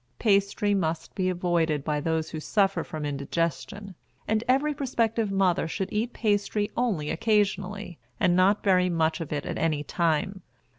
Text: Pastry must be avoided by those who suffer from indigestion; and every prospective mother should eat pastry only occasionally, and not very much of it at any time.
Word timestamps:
Pastry 0.17 0.73
must 0.73 1.13
be 1.13 1.29
avoided 1.29 1.83
by 1.83 2.01
those 2.01 2.31
who 2.31 2.39
suffer 2.39 2.83
from 2.83 3.05
indigestion; 3.05 3.93
and 4.27 4.43
every 4.47 4.73
prospective 4.73 5.31
mother 5.31 5.67
should 5.67 5.93
eat 5.93 6.11
pastry 6.11 6.71
only 6.75 7.11
occasionally, 7.11 7.99
and 8.19 8.35
not 8.35 8.63
very 8.63 8.89
much 8.89 9.21
of 9.21 9.31
it 9.31 9.45
at 9.45 9.59
any 9.59 9.83
time. 9.83 10.41